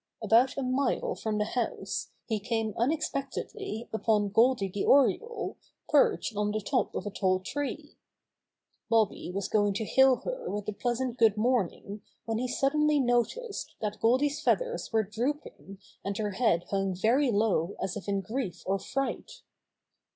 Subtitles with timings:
[0.19, 6.49] About a mile from the house, he came unexpectedly upon Goldy the Oriole perched on
[6.49, 7.97] the top of a tall tree.
[8.89, 13.75] Bobby was going to hail her with a pleasant good morning when he suddenly noticed
[13.79, 18.63] that Goldy's feathers were drooping and her head hung very low as if in grief
[18.65, 19.43] or fright.